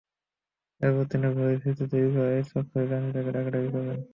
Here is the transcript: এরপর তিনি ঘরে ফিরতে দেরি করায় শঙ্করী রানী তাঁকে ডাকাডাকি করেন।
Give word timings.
এরপর 0.81 1.03
তিনি 1.11 1.27
ঘরে 1.35 1.55
ফিরতে 1.61 1.85
দেরি 1.91 2.09
করায় 2.15 2.41
শঙ্করী 2.51 2.85
রানী 2.87 3.09
তাঁকে 3.15 3.31
ডাকাডাকি 3.35 3.69
করেন। 3.75 3.99